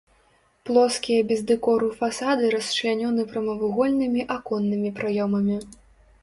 [0.67, 5.61] Плоскія без дэкору фасады расчлянёны прамавугольнымі аконнымі праёмамі.